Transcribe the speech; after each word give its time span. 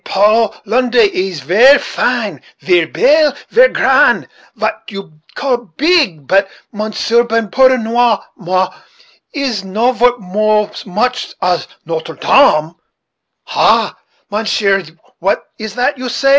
Paul, 0.03 0.55
Londre, 0.65 1.01
is 1.03 1.41
ver 1.41 1.77
fine; 1.77 2.41
ver 2.59 2.87
belle; 2.87 3.35
ver 3.51 3.67
grand 3.67 4.27
vat 4.55 4.81
you 4.89 5.19
call 5.35 5.69
beeg; 5.77 6.25
but, 6.25 6.49
Monsieur 6.71 7.23
Ben, 7.23 7.51
pardonnez 7.51 8.17
moi, 8.35 8.73
it 9.31 9.39
is 9.39 9.63
no 9.63 9.91
vort 9.91 10.75
so 10.75 10.89
much 10.89 11.35
as 11.39 11.67
Notre 11.85 12.15
Dame." 12.15 12.73
"Ha! 13.43 13.95
mounsheer, 14.31 14.83
what 15.19 15.43
is 15.59 15.75
that 15.75 15.99
you 15.99 16.09
say?" 16.09 16.29